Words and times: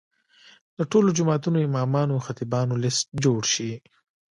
د 0.77 0.79
ټولو 0.91 1.09
جوماتونو 1.17 1.57
امامانو 1.67 2.13
او 2.15 2.23
خطیبانو 2.27 2.75
لست 2.83 3.05
جوړ 3.23 3.39
شي. 3.53 3.71